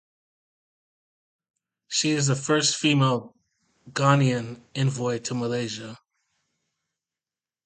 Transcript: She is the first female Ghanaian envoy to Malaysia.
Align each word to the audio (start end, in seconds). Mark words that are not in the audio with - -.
She 1.89 2.09
is 2.09 2.25
the 2.25 2.35
first 2.35 2.75
female 2.75 3.35
Ghanaian 3.93 4.59
envoy 4.73 5.19
to 5.19 5.35
Malaysia. 5.35 5.99